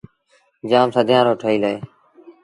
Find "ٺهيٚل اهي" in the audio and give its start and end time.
1.41-1.77